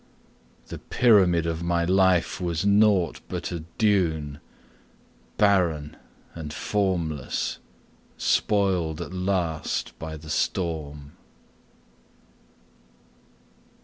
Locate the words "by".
9.99-10.17